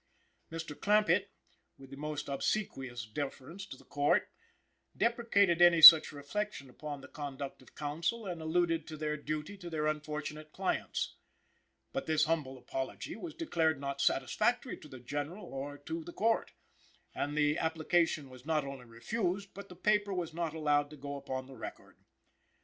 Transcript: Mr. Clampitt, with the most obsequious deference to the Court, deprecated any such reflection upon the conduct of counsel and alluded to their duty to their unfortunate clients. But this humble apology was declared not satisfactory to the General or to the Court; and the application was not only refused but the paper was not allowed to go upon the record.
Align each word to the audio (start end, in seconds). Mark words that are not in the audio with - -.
Mr. 0.51 0.75
Clampitt, 0.75 1.29
with 1.77 1.91
the 1.91 1.95
most 1.95 2.27
obsequious 2.27 3.05
deference 3.05 3.67
to 3.67 3.77
the 3.77 3.83
Court, 3.85 4.27
deprecated 4.97 5.61
any 5.61 5.79
such 5.79 6.11
reflection 6.11 6.71
upon 6.71 7.01
the 7.01 7.07
conduct 7.07 7.61
of 7.61 7.75
counsel 7.75 8.25
and 8.25 8.41
alluded 8.41 8.87
to 8.87 8.97
their 8.97 9.15
duty 9.15 9.55
to 9.59 9.69
their 9.69 9.85
unfortunate 9.85 10.51
clients. 10.51 11.17
But 11.93 12.07
this 12.07 12.23
humble 12.25 12.57
apology 12.57 13.15
was 13.15 13.35
declared 13.35 13.79
not 13.79 14.01
satisfactory 14.01 14.75
to 14.77 14.87
the 14.87 14.99
General 14.99 15.45
or 15.53 15.77
to 15.77 16.03
the 16.03 16.13
Court; 16.13 16.51
and 17.13 17.37
the 17.37 17.59
application 17.59 18.31
was 18.31 18.43
not 18.43 18.65
only 18.65 18.85
refused 18.85 19.53
but 19.53 19.69
the 19.69 19.75
paper 19.75 20.15
was 20.15 20.33
not 20.33 20.55
allowed 20.55 20.89
to 20.89 20.97
go 20.97 21.15
upon 21.15 21.45
the 21.45 21.55
record. 21.55 21.97